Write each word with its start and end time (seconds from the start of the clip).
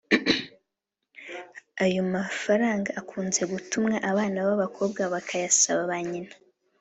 ayo 1.85 2.01
mafaranga 2.15 2.89
akunze 3.01 3.41
gutumwa 3.51 3.95
abana 4.11 4.37
b’abakobwa 4.47 5.01
bakayasaba 5.13 5.81
ba 5.91 5.99
nyina 6.09 6.33